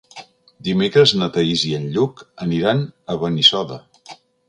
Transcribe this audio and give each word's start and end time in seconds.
Dimecres 0.67 1.13
na 1.19 1.27
Thaís 1.35 1.67
i 1.73 1.75
en 1.81 1.87
Lluc 1.99 2.25
aniran 2.49 2.85
a 3.17 3.23
Benissoda. 3.27 3.83